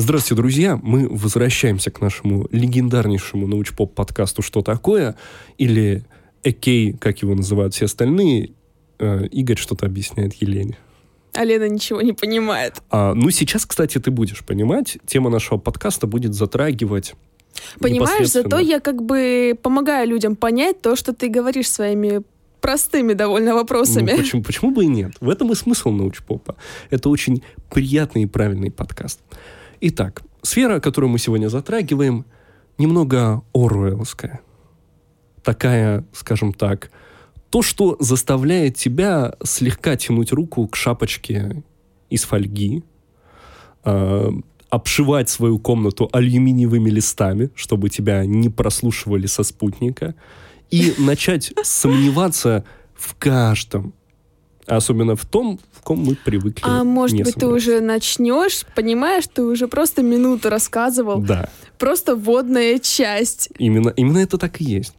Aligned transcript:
Здравствуйте, 0.00 0.40
друзья! 0.40 0.80
Мы 0.82 1.06
возвращаемся 1.10 1.90
к 1.90 2.00
нашему 2.00 2.48
легендарнейшему 2.50 3.46
научпоп-подкасту 3.46 4.40
«Что 4.40 4.62
такое?» 4.62 5.14
или 5.58 6.04
«Экей», 6.42 6.94
как 6.94 7.20
его 7.20 7.34
называют 7.34 7.74
все 7.74 7.84
остальные. 7.84 8.52
Э, 8.98 9.26
Игорь 9.26 9.58
что-то 9.58 9.84
объясняет 9.84 10.32
Елене. 10.32 10.78
А 11.34 11.44
Лена 11.44 11.68
ничего 11.68 12.00
не 12.00 12.14
понимает. 12.14 12.80
А, 12.88 13.12
ну, 13.12 13.28
сейчас, 13.28 13.66
кстати, 13.66 13.98
ты 13.98 14.10
будешь 14.10 14.42
понимать. 14.42 14.96
Тема 15.04 15.28
нашего 15.28 15.58
подкаста 15.58 16.06
будет 16.06 16.32
затрагивать 16.32 17.12
Понимаешь, 17.78 18.30
зато 18.30 18.58
я 18.58 18.80
как 18.80 19.02
бы 19.02 19.54
помогаю 19.62 20.08
людям 20.08 20.34
понять 20.34 20.80
то, 20.80 20.96
что 20.96 21.12
ты 21.12 21.28
говоришь 21.28 21.68
своими 21.68 22.22
простыми 22.62 23.12
довольно 23.12 23.54
вопросами. 23.54 24.12
Ну, 24.12 24.16
почему, 24.16 24.42
почему 24.42 24.70
бы 24.70 24.84
и 24.84 24.88
нет? 24.88 25.12
В 25.20 25.28
этом 25.28 25.52
и 25.52 25.54
смысл 25.54 25.90
научпопа. 25.90 26.56
Это 26.88 27.10
очень 27.10 27.42
приятный 27.68 28.22
и 28.22 28.26
правильный 28.26 28.70
подкаст. 28.70 29.20
Итак, 29.82 30.22
сфера, 30.42 30.78
которую 30.78 31.10
мы 31.10 31.18
сегодня 31.18 31.48
затрагиваем, 31.48 32.26
немного 32.76 33.42
оруэллская. 33.54 34.40
Такая, 35.42 36.04
скажем 36.12 36.52
так, 36.52 36.90
то, 37.48 37.62
что 37.62 37.96
заставляет 37.98 38.76
тебя 38.76 39.34
слегка 39.42 39.96
тянуть 39.96 40.32
руку 40.32 40.68
к 40.68 40.76
шапочке 40.76 41.62
из 42.10 42.24
фольги, 42.24 42.84
э, 43.84 44.30
обшивать 44.68 45.30
свою 45.30 45.58
комнату 45.58 46.10
алюминиевыми 46.12 46.90
листами, 46.90 47.48
чтобы 47.54 47.88
тебя 47.88 48.26
не 48.26 48.50
прослушивали 48.50 49.26
со 49.26 49.42
спутника, 49.44 50.14
и 50.70 50.92
начать 50.98 51.54
сомневаться 51.62 52.66
в 52.94 53.14
каждом, 53.16 53.94
особенно 54.66 55.16
в 55.16 55.24
том, 55.24 55.58
в 55.80 55.82
ком 55.82 56.00
мы 56.00 56.14
привыкли. 56.14 56.62
А 56.62 56.84
может 56.84 57.18
быть, 57.22 57.34
ты 57.34 57.46
уже 57.46 57.80
начнешь, 57.80 58.66
понимаешь, 58.74 59.24
ты 59.32 59.42
уже 59.42 59.66
просто 59.66 60.02
минуту 60.02 60.50
рассказывал, 60.50 61.20
Да, 61.20 61.48
просто 61.78 62.14
вводная 62.14 62.78
часть. 62.78 63.48
именно, 63.58 63.88
именно 63.90 64.18
это 64.18 64.36
так 64.36 64.60
и 64.60 64.64
есть. 64.64 64.92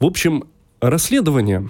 В 0.00 0.06
общем, 0.06 0.44
расследование, 0.80 1.68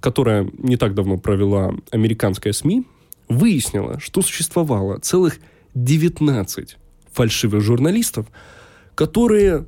которое 0.00 0.50
не 0.58 0.76
так 0.76 0.94
давно 0.94 1.16
провела 1.16 1.74
американская 1.92 2.52
СМИ, 2.52 2.84
выяснило, 3.28 4.00
что 4.00 4.20
существовало 4.22 4.98
целых 4.98 5.38
19 5.74 6.76
фальшивых 7.12 7.62
журналистов, 7.62 8.26
которые 8.96 9.64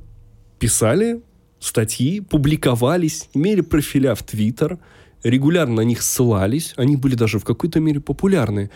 писали 0.59 1.21
статьи, 1.59 2.19
публиковались, 2.19 3.29
имели 3.33 3.61
профиля 3.61 4.13
в 4.15 4.23
Твиттер, 4.23 4.77
регулярно 5.23 5.75
на 5.75 5.81
них 5.81 6.01
ссылались, 6.01 6.73
они 6.77 6.95
были 6.95 7.15
даже 7.15 7.39
в 7.39 7.45
какой-то 7.45 7.79
мере 7.79 7.99
популярны, 7.99 8.69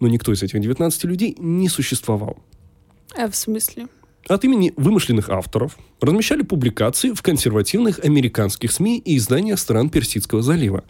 но 0.00 0.08
никто 0.08 0.32
из 0.32 0.42
этих 0.42 0.60
19 0.60 1.04
людей 1.04 1.36
не 1.38 1.68
существовал. 1.68 2.38
А 3.16 3.28
в 3.28 3.36
смысле? 3.36 3.88
От 4.28 4.44
имени 4.44 4.74
вымышленных 4.76 5.30
авторов 5.30 5.78
размещали 6.00 6.42
публикации 6.42 7.12
в 7.12 7.22
консервативных 7.22 8.04
американских 8.04 8.72
СМИ 8.72 8.98
и 8.98 9.16
изданиях 9.16 9.58
стран 9.58 9.88
Персидского 9.88 10.42
залива. 10.42 10.84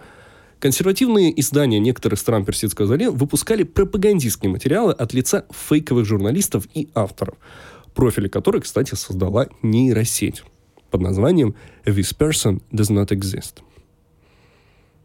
Консервативные 0.59 1.39
издания 1.41 1.79
некоторых 1.79 2.19
стран 2.19 2.45
Персидского 2.45 2.89
залива 2.89 3.13
выпускали 3.13 3.63
пропагандистские 3.63 4.51
материалы 4.51 4.93
от 4.93 5.15
лица 5.15 5.47
фейковых 5.51 6.05
журналистов 6.05 6.67
и 6.75 6.89
авторов, 6.95 7.37
профили 7.95 8.27
которых, 8.27 8.65
кстати, 8.65 8.97
создала 8.97 9.47
нейросеть 9.63 10.43
под 10.91 11.03
названием 11.03 11.55
«This 11.85 12.17
person 12.19 12.61
does 12.73 12.91
not 12.91 13.11
exist». 13.11 13.63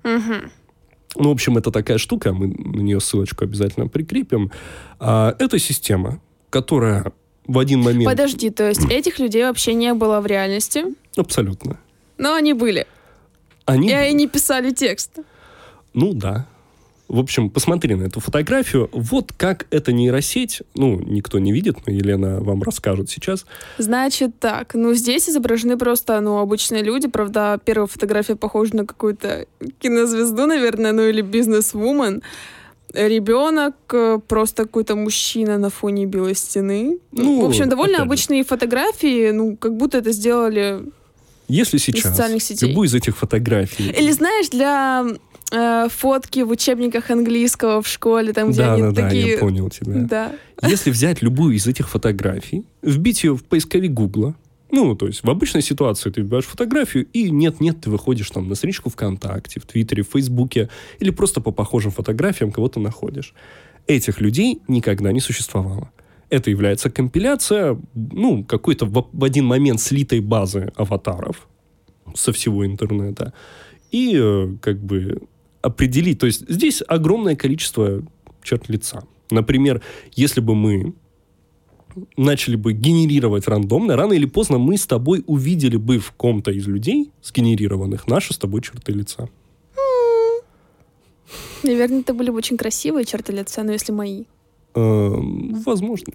Ну, 0.04 1.30
в 1.30 1.32
общем, 1.32 1.58
это 1.58 1.72
такая 1.72 1.98
штука, 1.98 2.34
мы 2.34 2.48
на 2.48 2.82
нее 2.82 3.00
ссылочку 3.00 3.44
обязательно 3.44 3.88
прикрепим. 3.88 4.52
А, 5.00 5.36
это 5.38 5.60
система, 5.60 6.20
которая 6.50 7.14
в 7.46 7.60
один 7.60 7.82
момент... 7.82 8.06
Подожди, 8.06 8.50
то 8.50 8.68
есть 8.68 8.90
этих 8.90 9.20
людей 9.20 9.44
вообще 9.44 9.74
не 9.76 9.94
было 9.94 10.22
в 10.22 10.26
реальности, 10.26 10.86
Абсолютно. 11.16 11.78
но 12.18 12.34
они 12.34 12.54
были. 12.54 12.88
Они... 13.66 13.90
И 13.90 13.94
они 13.94 14.28
писали 14.28 14.72
текст. 14.72 15.20
Ну 15.94 16.14
да. 16.14 16.48
В 17.14 17.20
общем, 17.20 17.52
посмотри 17.52 17.94
на 17.94 18.06
эту 18.06 18.20
фотографию. 18.20 18.90
Вот 18.92 19.34
как 19.38 19.68
эта 19.70 19.94
нейросеть, 19.94 20.64
ну, 20.74 21.00
никто 21.00 21.38
не 21.38 21.54
видит, 21.54 21.78
но 21.86 21.94
Елена 21.94 22.40
вам 22.40 22.64
расскажет 22.64 23.12
сейчас. 23.12 23.46
Значит 23.78 24.40
так, 24.40 24.74
ну 24.74 24.96
здесь 24.96 25.30
изображены 25.30 25.78
просто, 25.78 26.20
ну, 26.22 26.40
обычные 26.40 26.82
люди, 26.82 27.08
правда, 27.08 27.60
первая 27.64 27.86
фотография 27.86 28.36
похожа 28.36 28.76
на 28.78 28.88
какую-то 28.88 29.46
кинозвезду, 29.78 30.48
наверное, 30.48 30.92
ну 30.92 31.04
или 31.04 31.22
бизнес-вумен. 31.22 32.24
Ребенок, 32.96 33.76
э, 33.92 34.20
просто 34.28 34.64
какой-то 34.64 34.96
мужчина 34.96 35.60
на 35.60 35.70
фоне 35.70 36.08
белой 36.08 36.34
стены. 36.34 36.98
Ну, 37.12 37.42
в 37.44 37.46
общем, 37.46 37.70
довольно 37.70 38.02
обычные 38.02 38.44
фотографии, 38.44 39.30
ну, 39.30 39.56
как 39.56 39.78
будто 39.78 40.00
это 40.00 40.12
сделали... 40.14 40.82
Если 41.48 41.78
сейчас 41.78 42.20
любую 42.64 42.88
из 42.88 42.96
этих 42.96 43.16
фотографий... 43.16 43.92
Или 43.92 44.12
знаешь, 44.12 44.50
для 44.50 45.06
э, 45.54 45.88
фотки 45.90 46.40
в 46.40 46.50
учебниках 46.50 47.10
английского 47.10 47.82
в 47.82 47.88
школе, 47.88 48.34
там, 48.34 48.50
где 48.50 48.62
да, 48.62 48.74
они 48.74 48.82
да, 48.82 48.92
да, 48.92 49.02
такие... 49.04 49.32
я 49.32 49.38
понял 49.38 49.70
тебя. 49.70 50.02
Да. 50.02 50.32
Если 50.68 50.92
взять 50.92 51.22
любую 51.22 51.56
из 51.56 51.68
этих 51.68 51.90
фотографий, 51.90 52.66
вбить 52.82 53.24
ее 53.24 53.36
в 53.36 53.44
поисковик 53.44 53.92
Гугла, 53.92 54.36
ну, 54.72 54.96
то 54.96 55.06
есть 55.06 55.24
в 55.24 55.30
обычной 55.30 55.62
ситуации 55.62 56.10
ты 56.10 56.22
вбиваешь 56.22 56.46
фотографию, 56.46 57.06
и 57.14 57.30
нет-нет, 57.30 57.82
ты 57.82 57.92
выходишь 57.92 58.32
там 58.32 58.50
на 58.50 58.56
страничку 58.56 58.90
ВКонтакте, 58.90 59.60
в 59.60 59.66
Твиттере, 59.66 60.02
в 60.02 60.08
Фейсбуке, 60.08 60.70
или 61.00 61.12
просто 61.12 61.42
по 61.42 61.52
похожим 61.52 61.92
фотографиям 61.92 62.52
кого-то 62.52 62.80
находишь. 62.80 63.36
Этих 63.86 64.20
людей 64.20 64.62
никогда 64.68 65.12
не 65.12 65.20
существовало. 65.20 65.92
Это 66.30 66.50
является 66.50 66.90
компиляция, 66.90 67.80
ну, 67.94 68.44
какой-то 68.44 68.88
в, 68.88 69.10
в 69.12 69.24
один 69.24 69.46
момент 69.46 69.80
слитой 69.80 70.22
базы 70.22 70.72
аватаров 70.76 71.48
со 72.16 72.32
всего 72.32 72.66
интернета. 72.66 73.34
И 73.92 74.18
э, 74.20 74.56
как 74.60 74.84
бы 74.84 75.22
определить, 75.64 76.20
то 76.20 76.28
есть 76.28 76.48
здесь 76.48 76.84
огромное 76.88 77.36
количество 77.36 78.04
черт 78.44 78.70
лица. 78.70 79.04
Например, 79.32 79.82
если 80.12 80.42
бы 80.42 80.54
мы 80.54 80.94
начали 82.18 82.56
бы 82.56 82.74
генерировать 82.74 83.48
рандомно, 83.48 83.96
рано 83.96 84.14
или 84.14 84.26
поздно 84.26 84.58
мы 84.58 84.78
с 84.78 84.86
тобой 84.86 85.24
увидели 85.26 85.78
бы 85.78 86.00
в 86.00 86.12
ком-то 86.12 86.52
из 86.52 86.68
людей, 86.68 87.12
сгенерированных, 87.24 88.08
наши 88.08 88.34
с 88.34 88.38
тобой 88.38 88.62
черты 88.62 88.92
лица. 88.92 89.30
Наверное, 91.64 92.02
это 92.02 92.14
были 92.14 92.30
бы 92.30 92.38
очень 92.38 92.58
красивые 92.58 93.06
черты 93.06 93.32
лица, 93.32 93.64
но 93.64 93.72
если 93.72 93.94
мои. 93.94 94.26
Эм, 94.76 95.64
Возможно. 95.66 96.14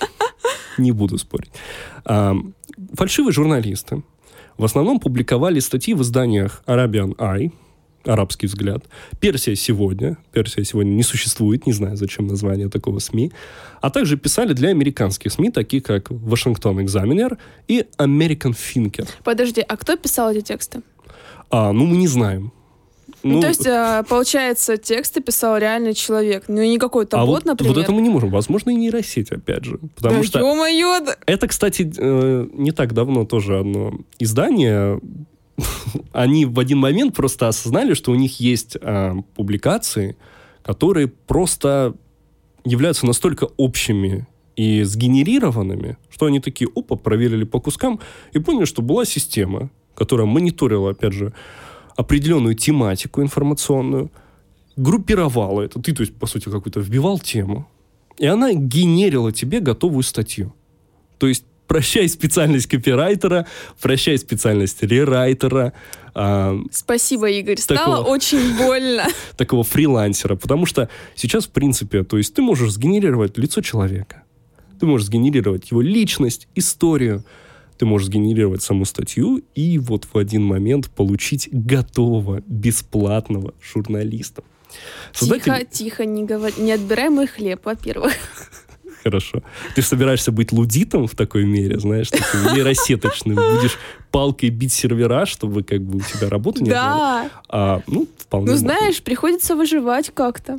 Не 0.78 0.92
буду 0.92 1.16
спорить. 1.16 1.50
Фальшивые 2.04 3.32
журналисты 3.32 4.02
в 4.58 4.64
основном 4.64 5.00
публиковали 5.00 5.60
статьи 5.60 5.94
в 5.94 6.02
изданиях 6.02 6.62
Arabian 6.66 7.16
Eye, 7.16 7.52
арабский 8.06 8.46
взгляд, 8.46 8.84
Персия 9.20 9.54
сегодня, 9.54 10.16
Персия 10.32 10.64
сегодня 10.64 10.90
не 10.90 11.02
существует, 11.02 11.66
не 11.66 11.72
знаю, 11.72 11.96
зачем 11.96 12.26
название 12.26 12.68
такого 12.68 12.98
СМИ, 12.98 13.32
а 13.80 13.90
также 13.90 14.16
писали 14.16 14.52
для 14.52 14.70
американских 14.70 15.32
СМИ, 15.32 15.50
такие 15.50 15.82
как 15.82 16.10
Вашингтон 16.10 16.82
Экзаменер 16.82 17.38
и 17.68 17.86
American 17.98 18.54
Thinker. 18.54 19.08
Подожди, 19.24 19.60
а 19.60 19.76
кто 19.76 19.96
писал 19.96 20.32
эти 20.32 20.42
тексты? 20.42 20.82
А, 21.50 21.72
ну, 21.72 21.86
мы 21.86 21.96
не 21.96 22.08
знаем. 22.08 22.52
Ну, 23.22 23.40
то 23.40 23.48
есть, 23.48 23.66
э, 23.66 24.04
получается, 24.08 24.76
тексты 24.76 25.20
писал 25.20 25.58
реальный 25.58 25.94
человек, 25.94 26.44
ну 26.48 26.60
и 26.60 26.68
не 26.68 26.78
какой-то 26.78 27.20
а 27.20 27.26
бот, 27.26 27.28
вот, 27.28 27.44
например. 27.44 27.74
вот 27.74 27.82
это 27.82 27.92
мы 27.92 28.02
не 28.02 28.08
можем. 28.08 28.30
Возможно, 28.30 28.70
и 28.70 28.74
нейросеть, 28.74 29.30
опять 29.30 29.64
же. 29.64 29.78
Потому 29.96 30.18
да 30.18 30.24
что 30.24 30.38
да. 31.04 31.16
Это, 31.26 31.48
кстати, 31.48 31.92
э, 31.96 32.46
не 32.52 32.72
так 32.72 32.94
давно 32.94 33.24
тоже 33.24 33.58
одно 33.58 33.94
издание. 34.18 35.00
Они 36.12 36.44
в 36.44 36.58
один 36.58 36.78
момент 36.78 37.14
просто 37.14 37.48
осознали, 37.48 37.94
что 37.94 38.12
у 38.12 38.14
них 38.14 38.40
есть 38.40 38.76
э, 38.80 39.14
публикации, 39.34 40.16
которые 40.62 41.08
просто 41.08 41.94
являются 42.64 43.06
настолько 43.06 43.48
общими 43.56 44.26
и 44.56 44.82
сгенерированными, 44.82 45.98
что 46.08 46.26
они 46.26 46.40
такие, 46.40 46.68
опа, 46.74 46.96
проверили 46.96 47.44
по 47.44 47.60
кускам 47.60 48.00
и 48.32 48.38
поняли, 48.38 48.64
что 48.64 48.82
была 48.82 49.04
система, 49.04 49.70
которая 49.94 50.26
мониторила, 50.26 50.90
опять 50.90 51.12
же, 51.12 51.32
определенную 51.94 52.54
тематику 52.54 53.22
информационную, 53.22 54.10
группировала 54.76 55.62
это. 55.62 55.80
Ты, 55.80 55.94
то 55.94 56.02
есть, 56.02 56.14
по 56.16 56.26
сути, 56.26 56.44
какую-то 56.44 56.80
вбивал 56.80 57.18
тему, 57.18 57.68
и 58.18 58.26
она 58.26 58.52
генерила 58.52 59.30
тебе 59.30 59.60
готовую 59.60 60.02
статью. 60.02 60.54
То 61.18 61.26
есть 61.26 61.44
прощай 61.66 62.08
специальность 62.08 62.66
копирайтера, 62.66 63.46
прощай 63.80 64.18
специальность 64.18 64.82
рерайтера, 64.82 65.72
а, 66.18 66.58
Спасибо, 66.72 67.28
Игорь. 67.28 67.58
Стало 67.58 67.98
Такого. 67.98 68.14
очень 68.14 68.56
больно. 68.56 69.04
такого 69.36 69.64
фрилансера. 69.64 70.34
Потому 70.34 70.64
что 70.64 70.88
сейчас, 71.14 71.44
в 71.44 71.50
принципе, 71.50 72.04
то 72.04 72.16
есть 72.16 72.32
ты 72.32 72.40
можешь 72.40 72.72
сгенерировать 72.72 73.36
лицо 73.36 73.60
человека, 73.60 74.22
ты 74.80 74.86
можешь 74.86 75.08
сгенерировать 75.08 75.70
его 75.70 75.82
личность, 75.82 76.48
историю, 76.54 77.22
ты 77.76 77.84
можешь 77.84 78.08
сгенерировать 78.08 78.62
саму 78.62 78.86
статью 78.86 79.42
и 79.54 79.78
вот 79.78 80.06
в 80.10 80.16
один 80.16 80.42
момент 80.42 80.88
получить 80.88 81.50
готового, 81.52 82.42
бесплатного 82.46 83.52
журналиста. 83.60 84.42
Тихо, 85.12 85.64
тихо, 85.70 86.06
не 86.06 86.24
говори. 86.24 86.54
Не 86.58 86.72
отбирай 86.72 87.10
мой 87.10 87.26
хлеб, 87.26 87.60
во-первых. 87.64 88.14
Хорошо. 89.06 89.40
Ты 89.76 89.82
собираешься 89.82 90.32
быть 90.32 90.50
лудитом 90.50 91.06
в 91.06 91.14
такой 91.14 91.44
мере, 91.44 91.78
знаешь, 91.78 92.10
таким 92.10 92.52
нейросеточным. 92.52 93.36
Будешь 93.36 93.78
палкой 94.10 94.50
бить 94.50 94.72
сервера, 94.72 95.26
чтобы 95.26 95.62
как 95.62 95.80
бы 95.80 95.98
у 95.98 96.00
тебя 96.00 96.28
работу 96.28 96.64
не 96.64 96.70
Да. 96.70 97.30
А, 97.48 97.82
ну, 97.86 98.08
вполне. 98.18 98.50
Ну, 98.50 98.56
знаешь, 98.56 99.00
приходится 99.00 99.54
выживать 99.54 100.10
как-то. 100.12 100.58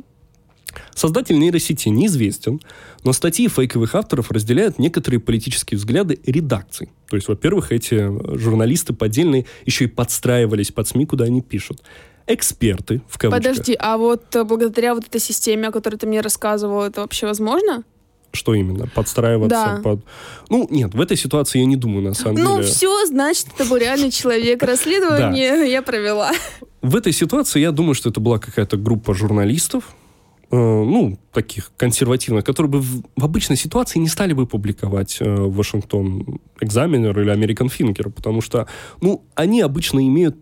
Создатель 0.94 1.38
нейросети 1.38 1.90
неизвестен, 1.90 2.62
но 3.04 3.12
статьи 3.12 3.48
фейковых 3.48 3.94
авторов 3.94 4.30
разделяют 4.30 4.78
некоторые 4.78 5.20
политические 5.20 5.76
взгляды 5.76 6.18
редакций. 6.24 6.88
То 7.10 7.16
есть, 7.16 7.28
во-первых, 7.28 7.70
эти 7.70 8.10
журналисты 8.38 8.94
поддельные 8.94 9.44
еще 9.66 9.84
и 9.84 9.88
подстраивались 9.88 10.72
под 10.72 10.88
СМИ, 10.88 11.04
куда 11.04 11.26
они 11.26 11.42
пишут. 11.42 11.82
Эксперты, 12.26 13.02
в 13.10 13.18
кавычках. 13.18 13.52
Подожди, 13.52 13.76
а 13.78 13.98
вот 13.98 14.34
э, 14.34 14.44
благодаря 14.44 14.94
вот 14.94 15.06
этой 15.06 15.20
системе, 15.20 15.68
о 15.68 15.70
которой 15.70 15.96
ты 15.96 16.06
мне 16.06 16.22
рассказывал, 16.22 16.84
это 16.84 17.02
вообще 17.02 17.26
возможно? 17.26 17.84
Что 18.32 18.54
именно? 18.54 18.86
Подстраиваться 18.86 19.74
Да. 19.76 19.80
под... 19.82 20.04
Ну, 20.50 20.66
нет, 20.70 20.94
в 20.94 21.00
этой 21.00 21.16
ситуации 21.16 21.60
я 21.60 21.64
не 21.64 21.76
думаю, 21.76 22.02
на 22.02 22.14
самом 22.14 22.36
Ну, 22.42 22.56
деле. 22.56 22.68
все, 22.68 23.06
значит, 23.06 23.46
это 23.54 23.68
был 23.68 23.76
реальный 23.78 24.10
человек. 24.10 24.62
Расследование 24.62 25.70
я 25.70 25.82
провела. 25.82 26.32
В 26.82 26.94
этой 26.94 27.12
ситуации 27.12 27.60
я 27.60 27.72
думаю, 27.72 27.94
что 27.94 28.10
это 28.10 28.20
была 28.20 28.38
какая-то 28.38 28.76
группа 28.76 29.14
журналистов, 29.14 29.84
э, 30.50 30.56
ну, 30.56 31.18
таких 31.32 31.72
консервативных, 31.76 32.44
которые 32.44 32.70
бы 32.70 32.80
в, 32.80 33.02
в 33.16 33.24
обычной 33.24 33.56
ситуации 33.56 33.98
не 33.98 34.08
стали 34.08 34.32
бы 34.34 34.46
публиковать 34.46 35.18
э, 35.20 35.24
Вашингтон 35.34 36.40
Экзаменер 36.60 37.18
или 37.20 37.32
American 37.34 37.68
Thinker, 37.68 38.10
потому 38.10 38.40
что, 38.42 38.66
ну, 39.00 39.22
они 39.34 39.60
обычно 39.62 40.06
имеют, 40.06 40.36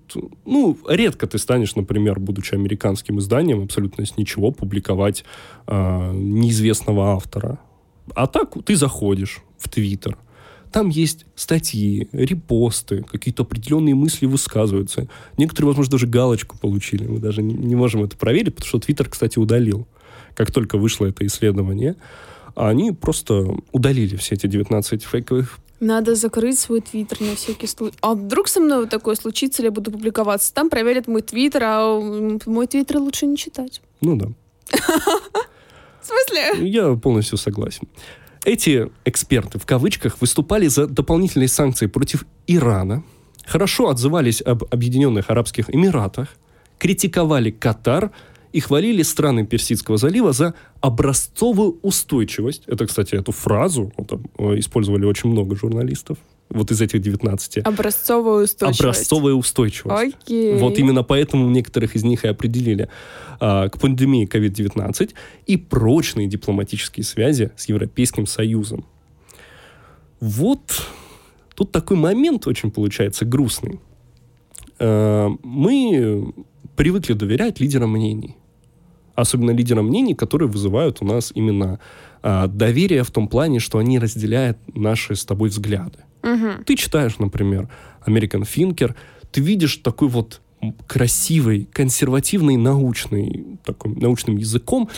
ну, 0.45 0.77
редко 0.89 1.27
ты 1.27 1.39
станешь, 1.39 1.75
например, 1.77 2.19
будучи 2.21 2.55
американским 2.55 3.19
изданием, 3.19 3.63
абсолютно 3.63 4.05
с 4.07 4.17
ничего 4.17 4.51
публиковать 4.51 5.25
э, 5.67 6.11
неизвестного 6.13 7.13
автора. 7.13 7.59
А 8.15 8.27
так 8.27 8.55
ты 8.65 8.77
заходишь 8.77 9.43
в 9.59 9.69
Твиттер, 9.69 10.17
там 10.73 10.89
есть 10.91 11.25
статьи, 11.37 12.09
репосты, 12.13 13.03
какие-то 13.03 13.45
определенные 13.45 13.95
мысли 13.95 14.27
высказываются. 14.27 15.09
Некоторые, 15.39 15.69
возможно, 15.69 15.93
даже 15.93 16.07
галочку 16.07 16.59
получили. 16.59 17.07
Мы 17.07 17.19
даже 17.19 17.43
не, 17.43 17.55
не 17.55 17.75
можем 17.75 18.05
это 18.05 18.17
проверить, 18.17 18.55
потому 18.55 18.69
что 18.69 18.81
Твиттер, 18.81 19.09
кстати, 19.09 19.39
удалил. 19.39 19.87
Как 20.35 20.51
только 20.53 20.77
вышло 20.77 21.07
это 21.07 21.25
исследование, 21.27 21.97
они 22.55 22.93
просто 22.93 23.57
удалили 23.73 24.17
все 24.17 24.35
эти 24.35 24.47
19 24.47 25.03
фейковых. 25.03 25.59
Надо 25.81 26.15
закрыть 26.15 26.59
свой 26.59 26.81
твиттер 26.81 27.21
на 27.21 27.37
всякий 27.37 27.67
случай. 27.67 27.97
А 28.01 28.15
вдруг 28.15 28.49
со 28.49 28.61
мной 28.61 28.81
вот 28.81 28.91
такое 28.91 29.15
случится, 29.15 29.61
или 29.61 29.69
я 29.69 29.73
буду 29.73 29.91
публиковаться? 29.91 30.53
Там 30.55 30.71
проверят 30.71 31.07
мой 31.07 31.21
твиттер, 31.23 31.63
а 31.65 32.01
мой 32.47 32.67
твиттер 32.67 32.99
лучше 32.99 33.27
не 33.27 33.37
читать. 33.37 33.83
Ну 34.01 34.17
да, 34.17 34.29
Смысле? 36.07 36.69
я 36.69 36.95
полностью 36.95 37.39
согласен. 37.39 37.89
Эти 38.45 38.89
эксперты, 39.05 39.59
в 39.59 39.67
кавычках, 39.67 40.21
выступали 40.21 40.69
за 40.69 40.87
дополнительные 40.87 41.49
санкции 41.49 41.87
против 41.87 42.25
Ирана, 42.47 43.03
хорошо 43.45 43.89
отзывались 43.89 44.41
об 44.41 44.65
Объединенных 44.71 45.31
Арабских 45.31 45.75
Эмиратах, 45.75 46.29
критиковали 46.79 47.51
Катар 47.51 48.13
и 48.53 48.61
хвалили 48.61 49.03
страны 49.03 49.45
Персидского 49.45 49.97
залива 49.97 50.33
за 50.33 50.55
образцовую 50.81 51.79
устойчивость. 51.83 52.63
Это, 52.67 52.87
кстати, 52.87 53.17
эту 53.17 53.33
фразу 53.33 53.93
вот, 53.97 54.13
э, 54.13 54.59
использовали 54.59 55.05
очень 55.05 55.31
много 55.31 55.57
журналистов. 55.57 56.19
Вот 56.49 56.71
из 56.71 56.81
этих 56.81 57.01
19. 57.01 57.59
Образцовая 57.59 58.45
устойчивость. 58.45 58.81
Образцовая 58.81 59.35
устойчивость. 59.35 60.15
Окей. 60.15 60.57
Вот 60.59 60.79
именно 60.79 61.03
поэтому 61.03 61.49
некоторых 61.51 61.97
из 61.97 62.05
них 62.05 62.25
и 62.25 62.29
определили 62.29 62.89
а, 63.41 63.69
к 63.69 63.79
пандемии 63.79 64.29
COVID-19 64.29 65.13
и 65.47 65.57
прочные 65.57 66.29
дипломатические 66.29 67.05
связи 67.05 67.51
с 67.57 67.69
Европейским 67.69 68.27
Союзом. 68.27 68.87
Вот 70.21 70.87
тут 71.55 71.73
такой 71.73 71.97
момент 71.97 72.47
очень 72.47 72.71
получается 72.71 73.25
грустный. 73.25 73.81
Э, 74.79 75.29
Мы 75.43 76.33
привыкли 76.77 77.15
доверять 77.15 77.61
лидерам 77.61 77.91
мнений. 77.91 78.37
Особенно 79.15 79.51
лидерам 79.51 79.87
мнений, 79.87 80.15
которые 80.15 80.49
вызывают 80.49 80.99
у 81.01 81.07
нас 81.07 81.33
именно 81.35 81.81
а, 82.23 82.49
доверие 82.49 83.03
в 83.03 83.11
том 83.11 83.29
плане, 83.29 83.61
что 83.61 83.79
они 83.79 83.99
разделяют 83.99 84.59
наши 84.75 85.17
с 85.17 85.25
тобой 85.25 85.49
взгляды. 85.49 86.01
Мгм. 86.27 86.65
Ты 86.65 86.77
читаешь, 86.77 87.19
например, 87.19 87.69
American 88.07 88.43
Thinker, 88.43 88.95
ты 89.31 89.41
видишь 89.41 89.77
такой 89.77 90.09
вот 90.09 90.41
красивый, 90.87 91.69
консервативный, 91.73 92.57
научный, 92.57 93.59
такой, 93.65 93.95
научным 93.95 94.37
языком 94.37 94.89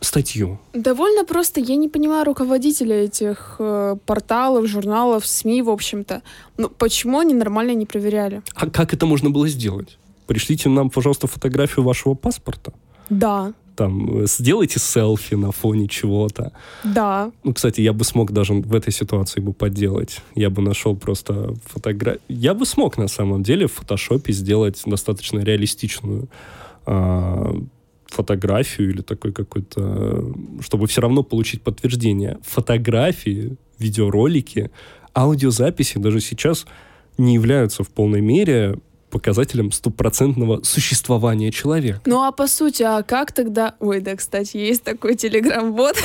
статью. 0.00 0.58
Довольно 0.72 1.24
просто. 1.24 1.60
Я 1.60 1.76
не 1.76 1.88
понимаю 1.88 2.24
руководителя 2.24 3.04
этих 3.04 3.56
э, 3.58 3.96
порталов, 4.06 4.66
журналов, 4.66 5.26
СМИ, 5.26 5.62
в 5.62 5.70
общем-то. 5.70 6.22
Ну, 6.56 6.68
почему 6.68 7.18
они 7.18 7.34
нормально 7.34 7.74
не 7.74 7.86
проверяли? 7.86 8.42
А 8.54 8.70
как 8.70 8.94
это 8.94 9.06
можно 9.06 9.30
было 9.30 9.48
сделать? 9.48 9.98
Пришлите 10.26 10.68
нам, 10.68 10.90
пожалуйста, 10.90 11.26
фотографию 11.26 11.84
вашего 11.84 12.14
паспорта. 12.14 12.72
Да, 13.10 13.52
Там, 13.78 14.22
э, 14.22 14.26
сделайте 14.26 14.80
селфи 14.80 15.36
на 15.36 15.52
фоне 15.52 15.86
чего-то. 15.86 16.50
да. 16.82 17.30
Ну, 17.44 17.52
кстати, 17.54 17.80
я 17.80 17.92
бы 17.92 18.04
смог 18.04 18.32
даже 18.32 18.52
в 18.54 18.74
этой 18.74 18.92
ситуации 18.92 19.40
бы 19.40 19.52
подделать. 19.52 20.18
Я 20.34 20.50
бы 20.50 20.62
нашел 20.62 20.96
просто 20.96 21.54
фотографию. 21.64 22.20
Я 22.28 22.54
бы 22.54 22.66
смог, 22.66 22.98
на 22.98 23.08
самом 23.08 23.42
деле, 23.44 23.66
в 23.66 23.72
фотошопе 23.72 24.32
сделать 24.32 24.82
достаточно 24.86 25.38
реалистичную 25.44 26.28
а, 26.86 27.54
фотографию 28.06 28.90
или 28.90 29.02
такой 29.02 29.32
какой-то... 29.32 29.80
э, 29.80 30.32
Чтобы 30.62 30.86
все 30.86 31.00
равно 31.00 31.22
получить 31.22 31.62
подтверждение. 31.62 32.38
Фотографии, 32.42 33.56
видеоролики, 33.78 34.70
аудиозаписи 35.14 35.98
даже 35.98 36.20
сейчас 36.20 36.66
не 37.16 37.34
являются 37.34 37.84
в 37.84 37.88
полной 37.88 38.20
мере 38.22 38.78
показателем 39.10 39.72
стопроцентного 39.72 40.62
существования 40.62 41.50
человека. 41.50 42.00
Ну 42.04 42.22
а 42.22 42.32
по 42.32 42.46
сути, 42.46 42.82
а 42.82 43.02
как 43.02 43.32
тогда... 43.32 43.74
Ой, 43.80 44.00
да, 44.00 44.16
кстати, 44.16 44.56
есть 44.56 44.82
такой 44.82 45.16
телеграм-бот 45.16 45.96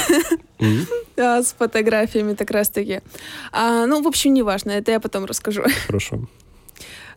да, 1.15 1.43
с 1.43 1.53
фотографиями 1.53 2.33
как 2.33 2.51
раз-таки. 2.51 3.01
А, 3.51 3.85
ну, 3.85 4.01
в 4.01 4.07
общем, 4.07 4.33
неважно, 4.33 4.71
это 4.71 4.91
я 4.91 4.99
потом 4.99 5.25
расскажу. 5.25 5.63
Хорошо. 5.87 6.21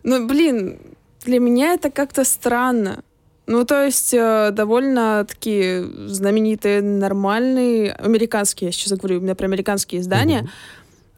Ну, 0.02 0.26
блин, 0.26 0.78
для 1.24 1.40
меня 1.40 1.74
это 1.74 1.90
как-то 1.90 2.24
странно. 2.24 3.02
Ну, 3.46 3.64
то 3.64 3.84
есть, 3.84 4.12
э, 4.12 4.50
довольно 4.52 5.24
такие 5.24 5.84
знаменитые, 6.08 6.82
нормальные, 6.82 7.92
американские, 7.92 8.68
я 8.68 8.72
сейчас 8.72 8.98
говорю, 8.98 9.18
у 9.18 9.20
меня 9.20 9.36
про 9.36 9.46
американские 9.46 10.00
издания, 10.00 10.42
Мгм. 10.42 10.50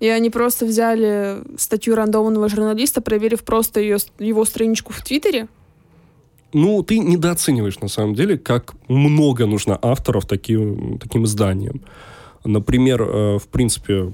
И 0.00 0.08
они 0.08 0.30
просто 0.30 0.64
взяли 0.64 1.42
статью 1.56 1.94
рандомного 1.94 2.48
журналиста, 2.48 3.00
проверив 3.00 3.44
просто 3.44 3.80
ее, 3.80 3.98
его 4.18 4.44
страничку 4.44 4.92
в 4.92 5.02
Твиттере. 5.02 5.48
Ну, 6.52 6.82
ты 6.82 6.98
недооцениваешь, 6.98 7.80
на 7.80 7.88
самом 7.88 8.14
деле, 8.14 8.38
как 8.38 8.74
много 8.88 9.46
нужно 9.46 9.78
авторов 9.80 10.26
таким, 10.26 10.98
таким 10.98 11.24
изданиям. 11.24 11.82
Например, 12.44 13.02
э, 13.02 13.38
в 13.38 13.48
принципе, 13.48 14.12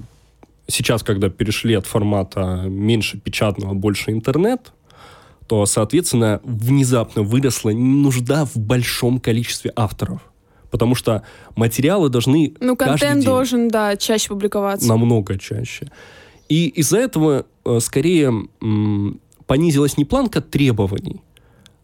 сейчас, 0.67 1.03
когда 1.03 1.29
перешли 1.29 1.75
от 1.75 1.85
формата 1.85 2.65
меньше 2.67 3.17
печатного, 3.17 3.73
больше 3.73 4.11
интернет, 4.11 4.73
то, 5.47 5.65
соответственно, 5.65 6.41
внезапно 6.43 7.21
выросла 7.21 7.69
нужда 7.69 8.45
в 8.45 8.57
большом 8.57 9.19
количестве 9.19 9.71
авторов. 9.75 10.21
Потому 10.71 10.95
что 10.95 11.23
материалы 11.55 12.09
должны 12.09 12.53
Ну, 12.59 12.75
контент 12.75 13.23
должен, 13.23 13.67
да, 13.67 13.95
чаще 13.95 14.29
публиковаться. 14.29 14.87
намного 14.87 15.37
чаще. 15.37 15.91
И 16.49 16.67
из-за 16.67 16.97
этого 16.97 17.45
э, 17.65 17.79
скорее 17.79 18.33
понизилась 19.47 19.97
не 19.97 20.05
планка 20.05 20.41
требований, 20.41 21.21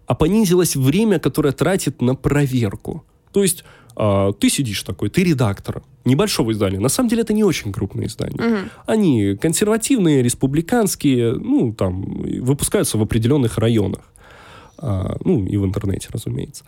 а 0.05 0.15
понизилось 0.15 0.75
время, 0.75 1.19
которое 1.19 1.51
тратит 1.51 2.01
на 2.01 2.15
проверку. 2.15 3.03
То 3.31 3.41
есть 3.41 3.63
а, 3.95 4.31
ты 4.33 4.49
сидишь 4.49 4.83
такой, 4.83 5.09
ты 5.09 5.23
редактор 5.23 5.83
небольшого 6.05 6.51
издания. 6.51 6.79
На 6.79 6.89
самом 6.89 7.09
деле 7.09 7.21
это 7.21 7.33
не 7.33 7.43
очень 7.43 7.71
крупные 7.71 8.07
издания. 8.07 8.41
Мгм. 8.41 8.69
Они 8.85 9.35
консервативные, 9.35 10.23
республиканские, 10.23 11.33
ну, 11.33 11.73
там, 11.73 12.01
выпускаются 12.41 12.97
в 12.97 13.01
определенных 13.01 13.57
районах. 13.57 14.01
А, 14.77 15.17
ну, 15.23 15.45
и 15.45 15.57
в 15.57 15.65
интернете, 15.65 16.07
разумеется. 16.11 16.63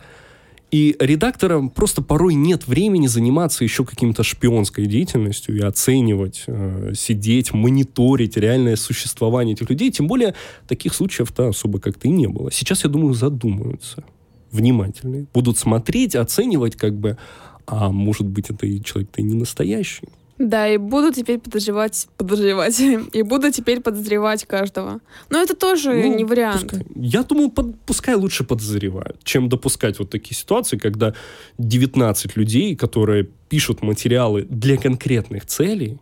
И 0.74 0.96
редакторам 0.98 1.70
просто 1.70 2.02
порой 2.02 2.34
нет 2.34 2.66
времени 2.66 3.06
заниматься 3.06 3.62
еще 3.62 3.84
каким-то 3.84 4.24
шпионской 4.24 4.86
деятельностью 4.86 5.56
и 5.56 5.60
оценивать, 5.60 6.42
э, 6.48 6.94
сидеть, 6.96 7.54
мониторить 7.54 8.36
реальное 8.36 8.74
существование 8.74 9.54
этих 9.54 9.70
людей. 9.70 9.92
Тем 9.92 10.08
более 10.08 10.34
таких 10.66 10.92
случаев-то 10.94 11.50
особо 11.50 11.78
как-то 11.78 12.08
и 12.08 12.10
не 12.10 12.26
было. 12.26 12.50
Сейчас, 12.50 12.82
я 12.82 12.90
думаю, 12.90 13.14
задумаются 13.14 14.02
внимательные. 14.50 15.28
Будут 15.32 15.58
смотреть, 15.58 16.16
оценивать 16.16 16.74
как 16.74 16.98
бы, 16.98 17.18
а 17.66 17.90
может 17.90 18.26
быть, 18.26 18.50
это 18.50 18.66
человек-то 18.82 19.20
и 19.20 19.24
не 19.24 19.34
настоящий. 19.34 20.08
Да, 20.38 20.68
и 20.68 20.78
буду 20.78 21.12
теперь 21.12 21.38
подозревать, 21.38 22.08
подозревать, 22.16 22.80
и 23.12 23.22
буду 23.22 23.52
теперь 23.52 23.80
подозревать 23.80 24.44
каждого. 24.44 25.00
Но 25.30 25.40
это 25.40 25.54
тоже 25.54 25.94
Ну, 25.94 26.16
не 26.16 26.24
вариант. 26.24 26.62
Пускай. 26.62 26.86
Я 26.96 27.22
думаю, 27.22 27.50
под- 27.50 27.78
пускай 27.80 28.14
лучше 28.16 28.44
подозревают, 28.44 29.22
чем 29.22 29.48
допускать 29.48 29.98
вот 29.98 30.10
такие 30.10 30.34
ситуации, 30.36 30.76
когда 30.76 31.14
19 31.58 32.36
людей, 32.36 32.74
которые 32.74 33.28
пишут 33.48 33.82
материалы 33.82 34.42
для 34.42 34.76
конкретных 34.76 35.46
целей, 35.46 35.98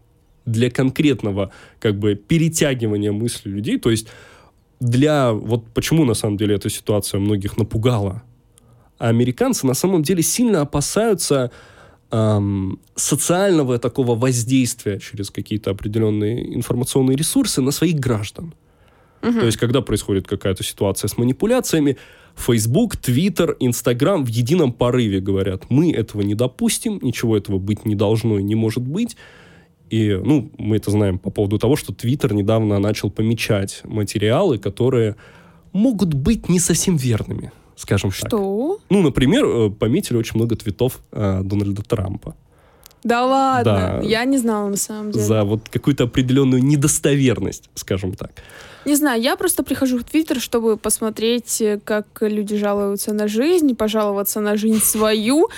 для 0.46 0.70
конкретного 0.70 1.52
как 1.78 1.98
бы 1.98 2.14
перетягивания 2.14 3.12
мысли 3.12 3.50
людей, 3.50 3.78
то 3.78 3.90
есть 3.90 4.08
для... 4.80 5.32
Вот 5.32 5.66
почему 5.74 6.04
на 6.04 6.14
самом 6.14 6.36
деле 6.36 6.56
эта 6.56 6.70
ситуация 6.70 7.20
многих 7.20 7.58
напугала. 7.58 8.22
А 8.98 9.08
американцы 9.08 9.66
на 9.66 9.74
самом 9.74 10.02
деле 10.02 10.22
сильно 10.22 10.62
опасаются 10.62 11.50
ам, 12.12 12.78
социального 12.94 13.78
такого 13.78 14.14
воздействия 14.14 15.00
через 15.00 15.30
какие-то 15.30 15.70
определенные 15.70 16.54
информационные 16.54 17.16
ресурсы 17.16 17.60
на 17.62 17.72
своих 17.72 17.96
граждан. 17.96 18.54
То 19.40 19.46
есть, 19.46 19.56
когда 19.56 19.80
происходит 19.80 20.26
какая-то 20.26 20.64
ситуация 20.64 21.08
с 21.08 21.16
манипуляциями, 21.16 21.96
Facebook, 22.36 22.96
Twitter, 22.96 23.56
Instagram 23.60 24.24
в 24.24 24.28
едином 24.28 24.72
порыве 24.72 25.20
говорят, 25.20 25.70
мы 25.70 25.92
этого 25.92 26.22
не 26.22 26.34
допустим, 26.34 26.98
ничего 27.02 27.36
этого 27.36 27.58
быть 27.58 27.84
не 27.84 27.94
должно 27.94 28.38
и 28.38 28.42
не 28.42 28.54
может 28.54 28.82
быть. 28.82 29.16
И, 29.90 30.10
ну, 30.24 30.50
мы 30.58 30.76
это 30.76 30.90
знаем 30.90 31.18
по 31.18 31.30
поводу 31.30 31.58
того, 31.58 31.76
что 31.76 31.92
Twitter 31.92 32.34
недавно 32.34 32.78
начал 32.78 33.10
помечать 33.10 33.82
материалы, 33.84 34.58
которые 34.58 35.16
могут 35.72 36.14
быть 36.14 36.48
не 36.48 36.58
совсем 36.58 36.96
верными, 36.96 37.52
скажем 37.76 38.10
так. 38.10 38.28
Что? 38.28 38.78
Ну, 38.90 39.02
например, 39.02 39.44
э, 39.44 39.70
пометили 39.70 40.16
очень 40.16 40.36
много 40.36 40.56
твитов 40.56 41.00
э, 41.12 41.40
Дональда 41.42 41.82
Трампа 41.82 42.34
Да 43.04 43.24
ладно, 43.26 43.98
Да. 44.02 44.06
я 44.06 44.24
не 44.24 44.38
знала 44.38 44.68
на 44.68 44.76
самом 44.76 45.10
деле. 45.12 45.24
за 45.24 45.44
вот 45.44 45.68
какую-то 45.68 46.04
определенную 46.04 46.62
недостоверность, 46.62 47.70
скажем 47.74 48.14
так. 48.14 48.30
Не 48.84 48.96
знаю, 48.96 49.22
я 49.22 49.36
просто 49.36 49.62
прихожу 49.62 49.98
в 49.98 50.04
Твиттер, 50.04 50.40
чтобы 50.40 50.76
посмотреть, 50.76 51.60
э, 51.60 51.78
как 51.84 52.06
люди 52.20 52.56
жалуются 52.56 53.12
на 53.12 53.28
жизнь, 53.28 53.74
пожаловаться 53.74 54.40
на 54.40 54.56
жизнь 54.56 54.80
свою, 54.80 55.48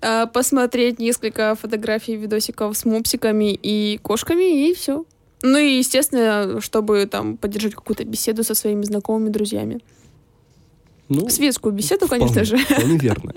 э, 0.00 0.26
посмотреть 0.26 0.98
несколько 0.98 1.54
фотографий, 1.54 2.16
видосиков 2.16 2.76
с 2.76 2.84
мопсиками 2.84 3.52
и 3.52 3.98
кошками, 4.02 4.68
и 4.68 4.74
все. 4.74 5.04
Ну 5.44 5.58
и, 5.58 5.78
естественно, 5.78 6.60
чтобы 6.60 7.06
там 7.06 7.36
поддержать 7.36 7.74
какую-то 7.74 8.04
беседу 8.04 8.44
со 8.44 8.54
своими 8.54 8.84
знакомыми, 8.84 9.28
друзьями. 9.30 9.80
Ну, 11.20 11.28
Светскую 11.28 11.72
беседу, 11.74 12.06
вполне, 12.06 12.26
конечно 12.28 12.44
же. 12.44 12.64
Вполне 12.64 12.98
верно. 12.98 13.32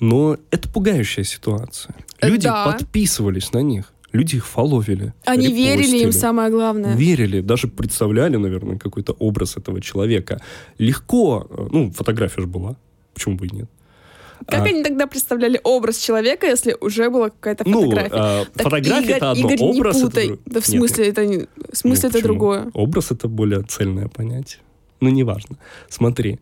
Но 0.00 0.36
это 0.50 0.68
пугающая 0.68 1.24
ситуация. 1.24 1.94
Э, 2.20 2.28
Люди 2.28 2.44
да. 2.44 2.64
подписывались 2.66 3.52
на 3.52 3.62
них, 3.62 3.92
люди 4.12 4.36
их 4.36 4.46
фоловили. 4.46 5.12
Они 5.24 5.48
верили 5.52 5.98
им, 5.98 6.12
самое 6.12 6.50
главное. 6.50 6.94
Верили, 6.96 7.40
даже 7.40 7.66
представляли, 7.68 8.36
наверное, 8.36 8.78
какой-то 8.78 9.12
образ 9.18 9.56
этого 9.56 9.80
человека. 9.80 10.40
Легко, 10.78 11.46
э, 11.50 11.68
ну, 11.72 11.90
фотография 11.92 12.42
же 12.42 12.46
была, 12.46 12.76
почему 13.14 13.36
бы 13.36 13.46
и 13.46 13.50
нет. 13.56 13.70
Как 14.46 14.60
А. 14.60 14.64
они 14.64 14.82
тогда 14.84 15.06
представляли 15.06 15.58
образ 15.64 15.96
человека, 15.96 16.46
если 16.46 16.76
уже 16.80 17.08
была 17.08 17.30
какая-то 17.30 17.64
Ну, 17.66 17.84
фотография? 17.84 18.10
а, 18.14 18.44
Так, 18.44 18.64
фотография 18.64 19.02
Игорь, 19.04 19.16
это 19.16 19.30
одно, 19.30 19.48
Игорь, 19.50 19.58
образ 19.66 19.94
не 19.96 20.00
это 20.02 20.10
путай. 20.10 20.26
друг- 20.28 20.40
Да 20.44 20.60
в 20.60 20.68
Нет, 20.68 20.78
смысле 20.78 21.08
это 21.08 21.26
не... 21.26 21.36
В 21.38 21.46
Ну, 21.56 21.64
смысле 21.72 22.08
это 22.08 22.18
почему? 22.18 22.22
другое. 22.28 22.70
Образ 22.74 23.10
это 23.12 23.28
более 23.28 23.62
цельное 23.62 24.08
понятие. 24.08 24.60
Ну, 25.00 25.08
неважно. 25.08 25.56
Смотри. 25.88 26.38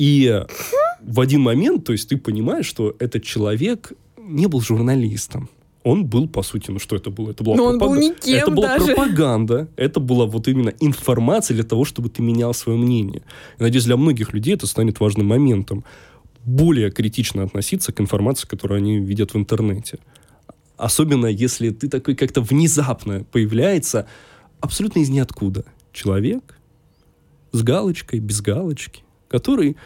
И 0.00 0.46
в 1.02 1.20
один 1.20 1.42
момент, 1.42 1.84
то 1.84 1.92
есть 1.92 2.08
ты 2.08 2.16
понимаешь, 2.16 2.64
что 2.64 2.96
этот 2.98 3.22
человек 3.22 3.92
не 4.16 4.46
был 4.46 4.62
журналистом. 4.62 5.50
Он 5.82 6.06
был, 6.06 6.26
по 6.26 6.42
сути, 6.42 6.70
ну 6.70 6.78
что 6.78 6.96
это 6.96 7.10
было? 7.10 7.32
Это 7.32 7.44
была 7.44 7.56
Но 7.56 7.64
он 7.64 7.78
был 7.78 7.94
никем 7.94 8.34
Это 8.34 8.50
была 8.50 8.78
даже. 8.78 8.94
пропаганда. 8.94 9.68
Это 9.76 10.00
была 10.00 10.24
вот 10.24 10.48
именно 10.48 10.72
информация 10.80 11.54
для 11.54 11.64
того, 11.64 11.84
чтобы 11.84 12.08
ты 12.08 12.22
менял 12.22 12.54
свое 12.54 12.78
мнение. 12.78 13.22
И, 13.58 13.62
надеюсь, 13.62 13.84
для 13.84 13.98
многих 13.98 14.32
людей 14.32 14.54
это 14.54 14.66
станет 14.66 15.00
важным 15.00 15.26
моментом. 15.26 15.84
Более 16.46 16.90
критично 16.90 17.42
относиться 17.42 17.92
к 17.92 18.00
информации, 18.00 18.48
которую 18.48 18.78
они 18.78 19.00
видят 19.00 19.34
в 19.34 19.36
интернете. 19.36 19.98
Особенно 20.78 21.26
если 21.26 21.68
ты 21.68 21.90
такой 21.90 22.14
как-то 22.14 22.40
внезапно 22.40 23.24
появляется 23.30 24.06
абсолютно 24.60 25.00
из 25.00 25.10
ниоткуда 25.10 25.66
человек 25.92 26.58
с 27.52 27.62
галочкой, 27.62 28.20
без 28.20 28.40
галочки, 28.40 29.02
который 29.30 29.76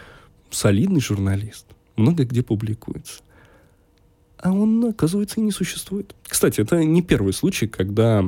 солидный 0.51 1.01
журналист, 1.01 1.67
много 1.97 2.25
где 2.25 2.43
публикуется. 2.43 3.23
А 4.39 4.53
он, 4.53 4.85
оказывается, 4.85 5.41
и 5.41 5.43
не 5.43 5.53
существует. 5.53 6.15
Кстати, 6.27 6.61
это 6.61 6.83
не 6.83 7.03
первый 7.03 7.33
случай, 7.33 7.67
когда 7.67 8.25